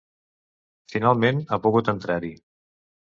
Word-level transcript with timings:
Finalment 0.93 1.43
han 1.55 1.61
pogut 1.65 1.91
entrar-hi. 1.93 2.33